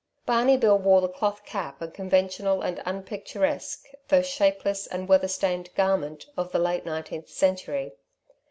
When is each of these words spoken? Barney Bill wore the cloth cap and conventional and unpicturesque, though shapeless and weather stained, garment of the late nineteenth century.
Barney 0.25 0.57
Bill 0.57 0.79
wore 0.79 0.99
the 0.99 1.07
cloth 1.07 1.45
cap 1.45 1.79
and 1.79 1.93
conventional 1.93 2.63
and 2.63 2.81
unpicturesque, 2.87 3.85
though 4.07 4.23
shapeless 4.23 4.87
and 4.87 5.07
weather 5.07 5.27
stained, 5.27 5.69
garment 5.75 6.25
of 6.35 6.51
the 6.51 6.57
late 6.57 6.87
nineteenth 6.87 7.29
century. 7.29 7.93